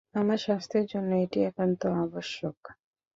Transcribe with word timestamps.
আমার 0.15 0.39
স্বাস্থ্যের 0.39 0.85
জন্য 0.85 1.11
এটি 1.15 1.39
একান্ত 1.43 1.81
আবশ্যক। 2.03 2.57